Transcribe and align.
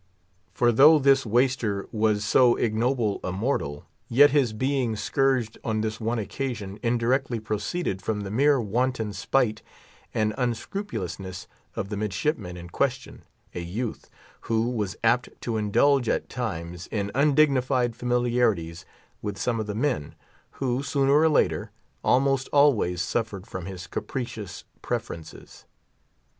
For 0.51 0.71
though 0.71 0.97
this 0.97 1.27
waister 1.27 1.87
was 1.91 2.25
so 2.25 2.55
ignoble 2.55 3.19
a 3.23 3.31
mortal, 3.31 3.85
yet 4.09 4.31
his 4.31 4.51
being 4.51 4.95
scourged 4.95 5.59
on 5.63 5.81
this 5.81 5.99
one 6.01 6.17
occasion 6.17 6.79
indirectly 6.81 7.39
proceeded 7.39 8.01
from 8.01 8.21
the 8.21 8.31
mere 8.31 8.59
wanton 8.59 9.13
spite 9.13 9.61
and 10.11 10.33
unscrupulousness 10.39 11.45
of 11.75 11.89
the 11.89 11.97
midshipman 11.97 12.57
in 12.57 12.69
question—a 12.69 13.59
youth, 13.59 14.09
who 14.47 14.71
was 14.71 14.95
apt 15.03 15.29
to 15.41 15.57
indulge 15.57 16.09
at 16.09 16.29
times 16.29 16.87
in 16.87 17.11
undignified 17.13 17.95
familiarities 17.95 18.85
with 19.21 19.37
some 19.37 19.59
of 19.59 19.67
the 19.67 19.75
men, 19.75 20.15
who, 20.53 20.81
sooner 20.81 21.13
or 21.13 21.29
later, 21.29 21.69
almost 22.03 22.49
always 22.51 23.03
suffered 23.03 23.45
from 23.45 23.67
his 23.67 23.85
capricious 23.85 24.63
preferences. 24.81 25.65